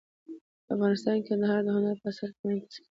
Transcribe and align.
افغانستان 0.73 1.15
کې 1.19 1.25
کندهار 1.27 1.59
د 1.63 1.67
هنر 1.75 1.95
په 2.01 2.07
اثار 2.11 2.29
کې 2.35 2.41
منعکس 2.43 2.69
کېږي. 2.73 2.79